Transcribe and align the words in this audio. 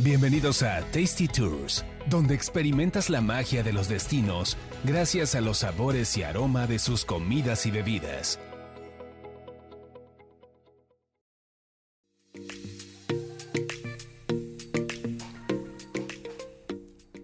Bienvenidos 0.00 0.62
a 0.62 0.80
Tasty 0.92 1.26
Tours, 1.26 1.84
donde 2.08 2.34
experimentas 2.34 3.10
la 3.10 3.20
magia 3.20 3.64
de 3.64 3.72
los 3.72 3.88
destinos 3.88 4.56
gracias 4.84 5.34
a 5.34 5.40
los 5.40 5.58
sabores 5.58 6.16
y 6.16 6.22
aroma 6.22 6.68
de 6.68 6.78
sus 6.78 7.04
comidas 7.04 7.66
y 7.66 7.72
bebidas. 7.72 8.38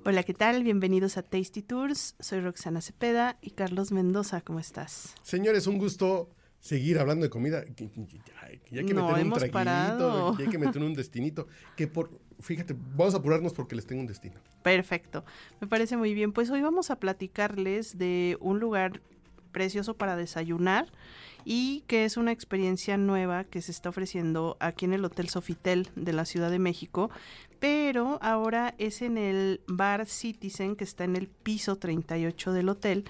Hola, 0.06 0.22
¿qué 0.22 0.34
tal? 0.34 0.62
Bienvenidos 0.62 1.16
a 1.16 1.22
Tasty 1.22 1.62
Tours. 1.62 2.14
Soy 2.20 2.40
Roxana 2.40 2.80
Cepeda 2.82 3.38
y 3.40 3.50
Carlos 3.50 3.90
Mendoza, 3.90 4.42
¿cómo 4.42 4.60
estás? 4.60 5.14
Señores, 5.22 5.66
un 5.66 5.78
gusto 5.78 6.28
seguir 6.60 6.98
hablando 6.98 7.24
de 7.24 7.30
comida. 7.30 7.64
Ya 7.64 8.78
hay 8.78 8.84
que 8.84 8.94
No, 8.94 9.02
meter 9.06 9.14
un 9.14 9.20
hemos 9.20 9.38
traguito, 9.38 10.38
ya 10.38 10.44
hay 10.44 10.50
que 10.50 10.58
meter 10.58 10.82
un 10.82 10.94
destinito. 10.94 11.46
Que 11.76 11.86
por, 11.88 12.10
fíjate, 12.40 12.74
vamos 12.96 13.14
a 13.14 13.18
apurarnos 13.18 13.52
porque 13.52 13.74
les 13.74 13.86
tengo 13.86 14.00
un 14.00 14.06
destino. 14.06 14.34
Perfecto, 14.62 15.24
me 15.60 15.66
parece 15.66 15.96
muy 15.96 16.14
bien. 16.14 16.32
Pues 16.32 16.50
hoy 16.50 16.62
vamos 16.62 16.90
a 16.90 16.96
platicarles 16.96 17.98
de 17.98 18.36
un 18.40 18.60
lugar 18.60 19.00
precioso 19.52 19.94
para 19.94 20.16
desayunar 20.16 20.88
y 21.44 21.84
que 21.86 22.04
es 22.04 22.16
una 22.16 22.32
experiencia 22.32 22.96
nueva 22.96 23.44
que 23.44 23.62
se 23.62 23.70
está 23.70 23.90
ofreciendo 23.90 24.56
aquí 24.60 24.84
en 24.84 24.94
el 24.94 25.04
Hotel 25.04 25.28
Sofitel 25.28 25.88
de 25.94 26.12
la 26.12 26.24
Ciudad 26.24 26.50
de 26.50 26.58
México, 26.58 27.10
pero 27.60 28.18
ahora 28.22 28.74
es 28.78 29.02
en 29.02 29.18
el 29.18 29.60
Bar 29.66 30.06
Citizen 30.06 30.76
que 30.76 30.84
está 30.84 31.04
en 31.04 31.16
el 31.16 31.28
piso 31.28 31.76
38 31.76 32.52
del 32.52 32.68
hotel 32.68 33.04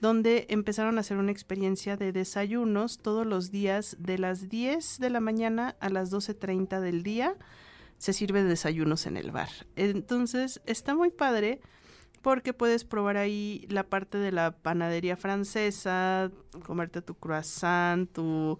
donde 0.00 0.46
empezaron 0.48 0.96
a 0.96 1.00
hacer 1.00 1.16
una 1.16 1.32
experiencia 1.32 1.96
de 1.96 2.12
desayunos 2.12 2.98
todos 2.98 3.26
los 3.26 3.50
días 3.50 3.96
de 3.98 4.18
las 4.18 4.48
10 4.48 4.98
de 4.98 5.10
la 5.10 5.20
mañana 5.20 5.74
a 5.80 5.88
las 5.88 6.12
12.30 6.12 6.80
del 6.80 7.02
día. 7.02 7.34
Se 7.98 8.12
sirve 8.12 8.42
desayunos 8.44 9.06
en 9.06 9.16
el 9.16 9.30
bar. 9.30 9.48
Entonces 9.76 10.60
está 10.66 10.94
muy 10.94 11.10
padre 11.10 11.60
porque 12.22 12.52
puedes 12.52 12.84
probar 12.84 13.16
ahí 13.16 13.66
la 13.68 13.84
parte 13.84 14.18
de 14.18 14.32
la 14.32 14.52
panadería 14.52 15.16
francesa, 15.16 16.30
comerte 16.64 17.02
tu 17.02 17.14
croissant, 17.14 18.10
tu, 18.10 18.58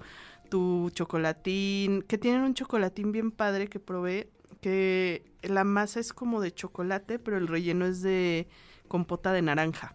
tu 0.49 0.91
chocolatín, 0.91 2.03
que 2.03 2.19
tienen 2.19 2.43
un 2.43 2.55
chocolatín 2.55 3.13
bien 3.13 3.31
padre 3.31 3.69
que 3.69 3.81
probé, 3.81 4.31
que 4.61 5.25
la 5.43 5.65
masa 5.65 6.01
es 6.01 6.13
como 6.13 6.41
de 6.41 6.53
chocolate, 6.53 7.19
pero 7.19 7.37
el 7.37 7.49
relleno 7.49 7.87
es 7.87 8.03
de 8.03 8.49
compota 8.89 9.33
de 9.33 9.43
naranja. 9.43 9.95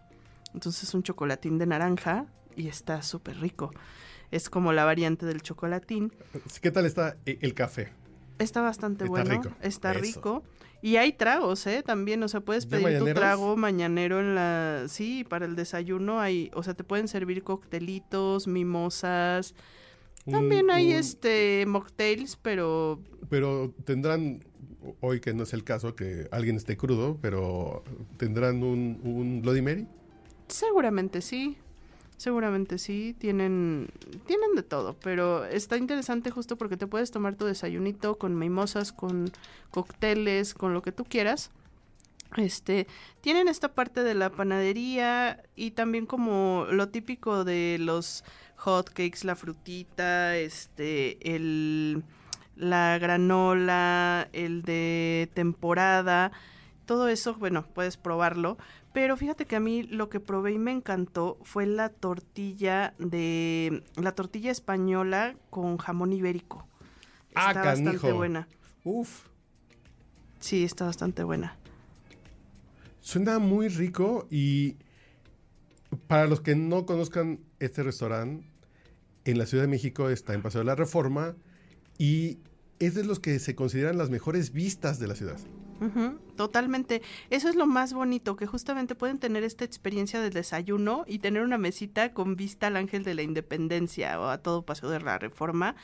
Entonces 0.54 0.94
un 0.94 1.02
chocolatín 1.02 1.58
de 1.58 1.66
naranja 1.66 2.26
y 2.56 2.68
está 2.68 3.02
súper 3.02 3.40
rico. 3.40 3.72
Es 4.30 4.48
como 4.48 4.72
la 4.72 4.84
variante 4.84 5.26
del 5.26 5.42
chocolatín. 5.42 6.12
¿Qué 6.60 6.70
tal 6.70 6.86
está 6.86 7.16
e- 7.26 7.38
el 7.42 7.54
café? 7.54 7.92
Está 8.38 8.60
bastante 8.62 9.04
Está 9.04 9.10
bueno. 9.22 9.30
rico. 9.42 9.54
Está 9.62 9.92
Eso. 9.92 10.00
rico. 10.00 10.42
Y 10.82 10.96
hay 10.96 11.12
tragos, 11.12 11.66
¿eh? 11.66 11.82
También, 11.82 12.22
o 12.22 12.28
sea, 12.28 12.40
puedes 12.40 12.68
¿Ya 12.68 12.78
pedir 12.78 12.98
tu 12.98 13.04
trago 13.14 13.56
mañanero 13.56 14.20
en 14.20 14.34
la... 14.34 14.84
Sí, 14.88 15.24
para 15.24 15.46
el 15.46 15.56
desayuno 15.56 16.20
hay... 16.20 16.50
O 16.54 16.62
sea, 16.62 16.74
te 16.74 16.84
pueden 16.84 17.08
servir 17.08 17.42
coctelitos, 17.42 18.46
mimosas. 18.46 19.54
También 20.30 20.64
Un- 20.66 20.70
hay 20.72 20.88
un- 20.88 20.98
este 20.98 21.64
mocktails, 21.66 22.36
pero 22.36 23.00
Pero 23.30 23.72
tendrán, 23.84 24.44
hoy 25.00 25.20
que 25.20 25.32
no 25.32 25.44
es 25.44 25.52
el 25.54 25.64
caso 25.64 25.94
que 25.94 26.28
alguien 26.32 26.56
esté 26.56 26.76
crudo, 26.76 27.18
pero 27.22 27.82
tendrán 28.18 28.62
un, 28.62 29.00
un 29.04 29.40
Bloody 29.42 29.62
Mary. 29.62 29.86
Seguramente 30.48 31.22
sí. 31.22 31.56
Seguramente 32.16 32.78
sí, 32.78 33.14
tienen 33.18 33.88
tienen 34.26 34.54
de 34.54 34.62
todo, 34.62 34.94
pero 35.02 35.44
está 35.44 35.76
interesante 35.76 36.30
justo 36.30 36.56
porque 36.56 36.76
te 36.76 36.86
puedes 36.86 37.10
tomar 37.10 37.34
tu 37.34 37.44
desayunito 37.44 38.16
con 38.18 38.38
mimosas, 38.38 38.92
con 38.92 39.30
cócteles, 39.70 40.54
con 40.54 40.72
lo 40.74 40.82
que 40.82 40.92
tú 40.92 41.04
quieras. 41.04 41.50
Este, 42.36 42.86
tienen 43.20 43.48
esta 43.48 43.74
parte 43.74 44.02
de 44.02 44.14
la 44.14 44.30
panadería 44.30 45.42
y 45.54 45.72
también 45.72 46.06
como 46.06 46.66
lo 46.70 46.88
típico 46.88 47.44
de 47.44 47.78
los 47.80 48.24
hotcakes, 48.56 49.24
la 49.24 49.36
frutita, 49.36 50.36
este, 50.36 51.34
el 51.34 52.02
la 52.56 52.98
granola, 52.98 54.28
el 54.32 54.62
de 54.62 55.28
temporada, 55.34 56.32
todo 56.86 57.08
eso, 57.08 57.34
bueno, 57.34 57.66
puedes 57.74 57.96
probarlo. 57.96 58.58
Pero 58.92 59.16
fíjate 59.16 59.46
que 59.46 59.56
a 59.56 59.60
mí 59.60 59.82
lo 59.82 60.08
que 60.08 60.20
probé 60.20 60.52
y 60.52 60.58
me 60.58 60.70
encantó 60.72 61.38
fue 61.42 61.66
la 61.66 61.88
tortilla 61.88 62.94
de 62.98 63.82
la 63.96 64.12
tortilla 64.12 64.50
española 64.52 65.36
con 65.50 65.78
jamón 65.78 66.12
ibérico. 66.12 66.66
Ah, 67.34 67.48
Está 67.48 67.64
bastante 67.64 68.12
buena. 68.12 68.48
Uf, 68.84 69.26
Sí, 70.40 70.62
está 70.62 70.84
bastante 70.84 71.24
buena. 71.24 71.56
suena 73.00 73.38
muy 73.38 73.68
rico 73.68 74.26
y 74.30 74.76
para 76.06 76.26
los 76.26 76.40
que 76.42 76.54
no 76.54 76.84
conozcan 76.86 77.40
este 77.60 77.82
restaurante, 77.82 78.46
en 79.24 79.38
la 79.38 79.46
Ciudad 79.46 79.64
de 79.64 79.68
México 79.68 80.10
está 80.10 80.34
en 80.34 80.42
Paseo 80.42 80.60
de 80.60 80.66
la 80.66 80.74
Reforma 80.74 81.34
y 81.96 82.40
es 82.78 82.94
de 82.94 83.04
los 83.04 83.20
que 83.20 83.38
se 83.38 83.54
consideran 83.54 83.96
las 83.96 84.10
mejores 84.10 84.52
vistas 84.52 84.98
de 84.98 85.06
la 85.08 85.14
ciudad. 85.14 85.38
Totalmente. 86.36 87.02
Eso 87.30 87.48
es 87.48 87.54
lo 87.54 87.66
más 87.66 87.92
bonito, 87.92 88.36
que 88.36 88.46
justamente 88.46 88.94
pueden 88.94 89.18
tener 89.18 89.44
esta 89.44 89.64
experiencia 89.64 90.20
del 90.20 90.32
desayuno 90.32 91.04
y 91.06 91.18
tener 91.18 91.42
una 91.42 91.58
mesita 91.58 92.12
con 92.12 92.36
vista 92.36 92.66
al 92.68 92.76
Ángel 92.76 93.04
de 93.04 93.14
la 93.14 93.22
Independencia 93.22 94.20
o 94.20 94.28
a 94.28 94.38
todo 94.38 94.62
Paseo 94.62 94.90
de 94.90 95.00
la 95.00 95.18
Reforma. 95.18 95.76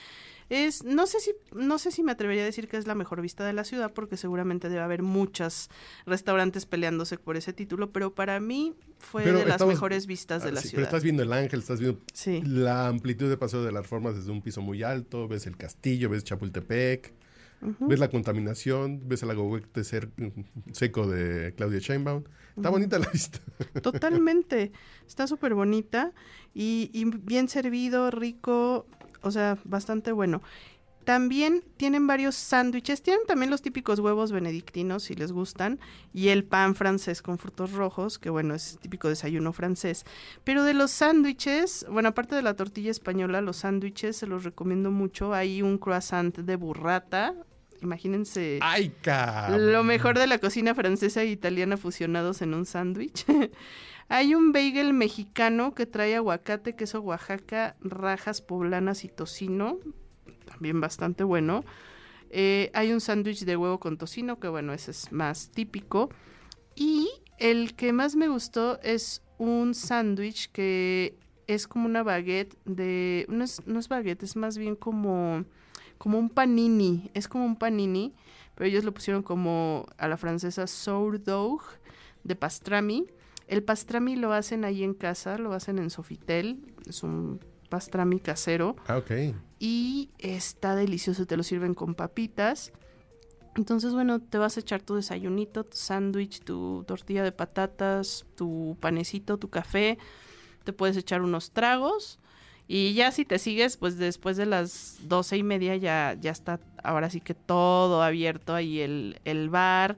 Es, 0.48 0.82
no 0.82 1.06
sé 1.06 1.20
si, 1.20 1.30
no 1.54 1.78
sé 1.78 1.92
si 1.92 2.02
me 2.02 2.10
atrevería 2.10 2.42
a 2.42 2.46
decir 2.46 2.66
que 2.66 2.76
es 2.76 2.88
la 2.88 2.96
mejor 2.96 3.20
vista 3.22 3.44
de 3.46 3.52
la 3.52 3.62
ciudad, 3.62 3.92
porque 3.92 4.16
seguramente 4.16 4.68
debe 4.68 4.80
haber 4.80 5.02
muchos 5.02 5.70
restaurantes 6.06 6.66
peleándose 6.66 7.18
por 7.18 7.36
ese 7.36 7.52
título, 7.52 7.92
pero 7.92 8.16
para 8.16 8.40
mí 8.40 8.74
fue 8.98 9.22
Pero 9.22 9.38
de 9.38 9.46
las 9.46 9.64
mejores 9.64 10.06
vistas 10.08 10.42
de 10.42 10.48
Ah, 10.48 10.52
la 10.54 10.60
sí, 10.60 10.70
Pero 10.70 10.78
ciudad. 10.78 10.88
estás 10.88 11.04
viendo 11.04 11.22
el 11.22 11.32
ángel, 11.32 11.60
estás 11.60 11.78
viendo 11.78 12.00
Sí. 12.12 12.42
la 12.44 12.88
amplitud 12.88 13.28
de 13.30 13.36
Paseo 13.36 13.62
de 13.62 13.70
la 13.70 13.82
Reforma 13.82 14.10
desde 14.10 14.32
un 14.32 14.42
piso 14.42 14.60
muy 14.60 14.82
alto, 14.82 15.28
ves 15.28 15.46
el 15.46 15.56
castillo, 15.56 16.10
ves 16.10 16.24
Chapultepec, 16.24 17.12
ves 17.80 17.98
la 17.98 18.08
contaminación, 18.08 19.02
ves 19.08 19.22
el 19.22 19.30
cer- 19.30 20.10
seco 20.72 21.06
de 21.06 21.54
Claudia 21.56 21.78
Sheinbaum. 21.78 22.24
Está 22.56 22.70
bonita 22.70 22.98
la 22.98 23.08
vista. 23.08 23.38
Totalmente. 23.82 24.72
Está 25.06 25.26
súper 25.26 25.54
bonita 25.54 26.12
y, 26.54 26.90
y 26.92 27.04
bien 27.04 27.48
servido, 27.48 28.10
rico, 28.10 28.86
o 29.22 29.30
sea, 29.30 29.58
bastante 29.64 30.12
bueno. 30.12 30.42
También 31.04 31.64
tienen 31.78 32.06
varios 32.06 32.34
sándwiches, 32.34 33.02
tienen 33.02 33.26
también 33.26 33.50
los 33.50 33.62
típicos 33.62 33.98
huevos 34.00 34.32
benedictinos 34.32 35.04
si 35.04 35.14
les 35.14 35.32
gustan 35.32 35.80
y 36.12 36.28
el 36.28 36.44
pan 36.44 36.74
francés 36.74 37.22
con 37.22 37.38
frutos 37.38 37.72
rojos, 37.72 38.18
que 38.18 38.28
bueno, 38.28 38.54
es 38.54 38.78
típico 38.82 39.08
desayuno 39.08 39.52
francés. 39.54 40.04
Pero 40.44 40.62
de 40.62 40.74
los 40.74 40.90
sándwiches, 40.90 41.86
bueno, 41.90 42.10
aparte 42.10 42.34
de 42.36 42.42
la 42.42 42.54
tortilla 42.54 42.90
española, 42.90 43.40
los 43.40 43.56
sándwiches 43.56 44.18
se 44.18 44.26
los 44.26 44.44
recomiendo 44.44 44.90
mucho. 44.90 45.32
Hay 45.32 45.62
un 45.62 45.78
croissant 45.78 46.36
de 46.36 46.56
burrata, 46.56 47.34
imagínense. 47.82 48.58
¡Ay, 48.62 48.92
cabrón! 49.02 49.72
Lo 49.72 49.84
mejor 49.84 50.18
de 50.18 50.26
la 50.26 50.38
cocina 50.38 50.74
francesa 50.74 51.22
e 51.22 51.26
italiana 51.26 51.76
fusionados 51.76 52.42
en 52.42 52.54
un 52.54 52.66
sándwich. 52.66 53.24
Hay 54.08 54.34
un 54.34 54.52
bagel 54.52 54.92
mexicano 54.92 55.72
que 55.72 55.86
trae 55.86 56.16
aguacate, 56.16 56.74
queso 56.74 57.00
Oaxaca, 57.00 57.76
rajas 57.80 58.42
poblanas 58.42 59.04
y 59.04 59.08
tocino. 59.08 59.78
También 60.46 60.80
bastante 60.80 61.22
bueno. 61.22 61.64
Eh, 62.30 62.70
hay 62.74 62.92
un 62.92 63.00
sándwich 63.00 63.44
de 63.44 63.56
huevo 63.56 63.78
con 63.78 63.98
tocino, 63.98 64.40
que 64.40 64.48
bueno, 64.48 64.72
ese 64.72 64.90
es 64.90 65.12
más 65.12 65.50
típico. 65.50 66.10
Y 66.74 67.08
el 67.38 67.74
que 67.76 67.92
más 67.92 68.16
me 68.16 68.28
gustó 68.28 68.80
es 68.82 69.22
un 69.38 69.74
sándwich 69.74 70.50
que 70.50 71.16
es 71.46 71.66
como 71.66 71.86
una 71.86 72.02
baguette 72.02 72.56
de... 72.64 73.26
No 73.28 73.44
es, 73.44 73.66
no 73.66 73.80
es 73.80 73.88
baguette, 73.88 74.22
es 74.22 74.36
más 74.36 74.58
bien 74.58 74.76
como, 74.76 75.44
como 76.00 76.18
un 76.18 76.30
panini. 76.30 77.10
Es 77.12 77.28
como 77.28 77.44
un 77.44 77.56
panini, 77.56 78.14
pero 78.54 78.66
ellos 78.66 78.84
lo 78.84 78.94
pusieron 78.94 79.22
como 79.22 79.84
a 79.98 80.08
la 80.08 80.16
francesa 80.16 80.66
sourdough 80.66 81.60
de 82.24 82.36
pastrami. 82.36 83.06
El 83.48 83.62
pastrami 83.62 84.16
lo 84.16 84.32
hacen 84.32 84.64
ahí 84.64 84.82
en 84.82 84.94
casa, 84.94 85.36
lo 85.36 85.52
hacen 85.52 85.78
en 85.78 85.90
Sofitel. 85.90 86.74
Es 86.86 87.02
un 87.02 87.38
pastrami 87.68 88.18
casero 88.18 88.76
Ah, 88.86 88.96
ok. 88.96 89.10
y 89.58 90.08
está 90.18 90.74
delicioso, 90.74 91.26
te 91.26 91.36
lo 91.36 91.42
sirven 91.42 91.74
con 91.74 91.94
papitas. 91.94 92.72
Entonces, 93.56 93.92
bueno, 93.92 94.20
te 94.20 94.38
vas 94.38 94.56
a 94.56 94.60
echar 94.60 94.80
tu 94.80 94.94
desayunito, 94.94 95.64
tu 95.64 95.76
sándwich, 95.76 96.40
tu 96.44 96.82
tortilla 96.86 97.22
de 97.22 97.32
patatas, 97.32 98.24
tu 98.36 98.78
panecito, 98.80 99.36
tu 99.36 99.50
café. 99.50 99.98
Te 100.64 100.72
puedes 100.72 100.96
echar 100.96 101.20
unos 101.20 101.50
tragos. 101.50 102.18
Y 102.72 102.94
ya 102.94 103.10
si 103.10 103.24
te 103.24 103.40
sigues, 103.40 103.76
pues 103.76 103.98
después 103.98 104.36
de 104.36 104.46
las 104.46 104.98
doce 105.08 105.36
y 105.36 105.42
media 105.42 105.74
ya, 105.74 106.16
ya 106.20 106.30
está 106.30 106.60
ahora 106.84 107.10
sí 107.10 107.20
que 107.20 107.34
todo 107.34 108.00
abierto 108.00 108.54
ahí 108.54 108.78
el, 108.78 109.18
el 109.24 109.50
bar. 109.50 109.96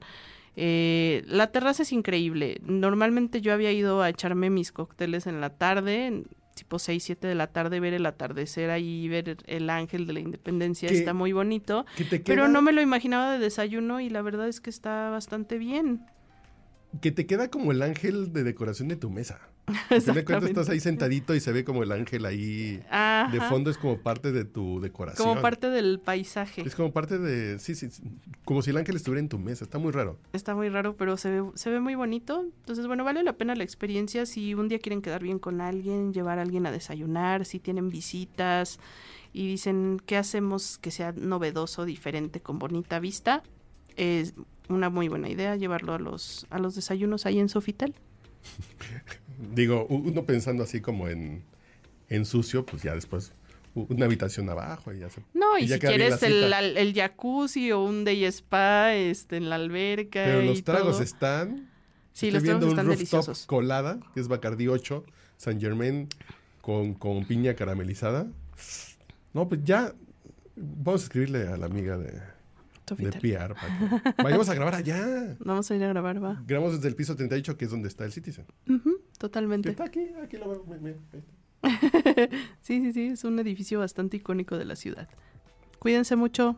Eh, 0.55 1.23
la 1.27 1.51
terraza 1.51 1.83
es 1.83 1.91
increíble. 1.91 2.59
Normalmente 2.63 3.41
yo 3.41 3.53
había 3.53 3.71
ido 3.71 4.01
a 4.01 4.09
echarme 4.09 4.49
mis 4.49 4.71
cócteles 4.71 5.27
en 5.27 5.39
la 5.39 5.51
tarde. 5.51 6.23
tipo 6.55 6.79
6, 6.79 7.03
7 7.03 7.27
de 7.27 7.35
la 7.35 7.45
tarde, 7.45 7.79
ver 7.79 7.93
el 7.93 8.07
atardecer 8.07 8.71
ahí, 8.71 9.07
ver 9.07 9.37
el 9.45 9.69
ángel 9.69 10.07
de 10.07 10.13
la 10.13 10.19
independencia, 10.21 10.89
Que- 10.89 10.95
está 10.95 11.13
muy 11.13 11.31
bonito. 11.31 11.85
Que 11.95 12.05
te 12.05 12.19
Pero 12.21 12.47
no 12.47 12.63
me 12.63 12.71
lo 12.73 12.81
imaginaba 12.81 13.33
de 13.33 13.37
desayuno 13.37 13.99
y 14.01 14.09
la 14.09 14.23
verdad 14.23 14.47
es 14.47 14.61
que 14.61 14.71
está 14.71 15.11
bastante 15.11 15.59
bien. 15.59 16.07
Que 17.01 17.11
te 17.11 17.25
queda 17.25 17.49
como 17.49 17.71
el 17.71 17.81
ángel 17.81 18.33
de 18.33 18.43
decoración 18.43 18.87
de 18.87 18.95
tu 18.95 19.09
mesa. 19.09 19.39
Fin 19.89 20.13
de 20.13 20.25
cuentas 20.25 20.49
estás 20.49 20.69
ahí 20.69 20.79
sentadito 20.81 21.33
y 21.33 21.39
se 21.39 21.53
ve 21.53 21.63
como 21.63 21.83
el 21.83 21.91
ángel 21.93 22.25
ahí 22.25 22.83
de 23.31 23.41
fondo, 23.47 23.69
es 23.69 23.77
como 23.77 23.97
parte 23.97 24.31
de 24.33 24.43
tu 24.43 24.81
decoración. 24.81 25.27
Como 25.27 25.41
parte 25.41 25.69
del 25.69 25.99
paisaje. 25.99 26.61
Es 26.61 26.75
como 26.75 26.91
parte 26.91 27.17
de, 27.17 27.59
sí, 27.59 27.73
sí, 27.73 27.89
sí, 27.89 28.03
como 28.43 28.61
si 28.61 28.71
el 28.71 28.77
ángel 28.77 28.97
estuviera 28.97 29.21
en 29.21 29.29
tu 29.29 29.39
mesa, 29.39 29.63
está 29.63 29.79
muy 29.79 29.91
raro. 29.91 30.17
Está 30.33 30.53
muy 30.53 30.67
raro, 30.67 30.97
pero 30.97 31.15
se 31.15 31.31
ve, 31.31 31.49
se 31.55 31.69
ve 31.69 31.79
muy 31.79 31.95
bonito. 31.95 32.41
Entonces, 32.41 32.87
bueno, 32.87 33.05
vale 33.05 33.23
la 33.23 33.33
pena 33.33 33.55
la 33.55 33.63
experiencia. 33.63 34.25
Si 34.25 34.53
un 34.53 34.67
día 34.67 34.79
quieren 34.79 35.01
quedar 35.01 35.23
bien 35.23 35.39
con 35.39 35.61
alguien, 35.61 36.13
llevar 36.13 36.39
a 36.39 36.41
alguien 36.41 36.65
a 36.65 36.71
desayunar, 36.71 37.45
si 37.45 37.59
tienen 37.59 37.89
visitas 37.89 38.79
y 39.31 39.47
dicen, 39.47 40.01
¿qué 40.05 40.17
hacemos 40.17 40.77
que 40.77 40.91
sea 40.91 41.13
novedoso, 41.13 41.85
diferente, 41.85 42.41
con 42.41 42.59
bonita 42.59 42.99
vista? 42.99 43.43
Es 43.95 44.33
una 44.69 44.89
muy 44.89 45.07
buena 45.07 45.29
idea 45.29 45.55
llevarlo 45.55 45.93
a 45.93 45.99
los, 45.99 46.47
a 46.49 46.59
los 46.59 46.75
desayunos 46.75 47.25
ahí 47.25 47.39
en 47.39 47.49
Sofitel. 47.49 47.93
Digo, 49.53 49.85
uno 49.89 50.23
pensando 50.25 50.63
así 50.63 50.81
como 50.81 51.09
en, 51.09 51.43
en 52.09 52.25
sucio, 52.25 52.65
pues 52.65 52.83
ya 52.83 52.95
después 52.95 53.33
una 53.75 54.05
habitación 54.05 54.49
abajo 54.49 54.93
y 54.93 54.99
ya 54.99 55.09
se... 55.09 55.23
No, 55.33 55.57
y, 55.57 55.67
si 55.67 55.79
quieres 55.79 56.21
el, 56.23 56.53
el 56.53 56.93
jacuzzi 56.93 57.71
o 57.71 57.83
un 57.83 58.03
day 58.03 58.23
spa 58.25 58.93
este, 58.93 59.37
en 59.37 59.49
la 59.49 59.55
alberca. 59.55 60.23
Pero 60.23 60.43
y 60.43 60.47
los 60.47 60.63
tragos 60.63 60.93
todo. 60.93 61.03
están... 61.03 61.69
Sí, 62.11 62.29
los 62.29 62.43
viendo 62.43 62.67
tragos 62.67 62.73
un 62.73 62.79
están 62.79 62.85
rooftop 62.85 62.97
deliciosos. 62.97 63.45
colada, 63.47 63.99
que 64.13 64.19
es 64.19 64.27
Bacardi 64.27 64.67
8, 64.67 65.03
San 65.37 65.59
Germain, 65.59 66.07
con, 66.61 66.93
con 66.93 67.25
piña 67.25 67.55
caramelizada. 67.55 68.27
No, 69.33 69.49
pues 69.49 69.61
ya 69.63 69.95
vamos 70.55 71.01
a 71.01 71.03
escribirle 71.05 71.47
a 71.47 71.57
la 71.57 71.65
amiga 71.65 71.97
de, 71.97 72.21
de 72.85 73.11
Sofitel. 73.11 73.21
PR 73.21 73.55
vayamos 74.23 74.49
a 74.49 74.53
grabar 74.53 74.75
allá. 74.75 75.35
Vamos 75.39 75.69
a 75.69 75.75
ir 75.75 75.83
a 75.83 75.87
grabar, 75.87 76.23
va. 76.23 76.41
Grabamos 76.45 76.73
desde 76.73 76.87
el 76.87 76.95
piso 76.95 77.15
38, 77.15 77.57
que 77.57 77.65
es 77.65 77.71
donde 77.71 77.87
está 77.87 78.05
el 78.05 78.11
Citizen. 78.11 78.45
Totalmente. 79.17 79.69
está 79.69 79.85
aquí, 79.85 80.09
aquí 80.21 80.37
lo 80.37 80.49
veo. 80.49 80.65
mira, 80.79 80.97
ahí 81.13 81.19
está. 81.19 81.33
Sí, 82.61 82.81
sí, 82.81 82.93
sí, 82.93 83.05
es 83.07 83.23
un 83.23 83.39
edificio 83.39 83.79
bastante 83.79 84.17
icónico 84.17 84.57
de 84.57 84.65
la 84.65 84.75
ciudad. 84.75 85.07
Cuídense 85.79 86.15
mucho. 86.15 86.57